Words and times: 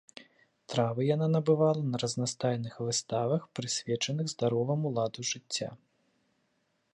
Травы 0.71 1.01
яна 1.15 1.27
набывала 1.35 1.81
на 1.91 1.97
разнастайных 2.03 2.73
выставах, 2.87 3.41
прысвечаных 3.59 4.25
здароваму 4.35 4.87
ладу 4.97 5.21
жыцця. 5.35 5.69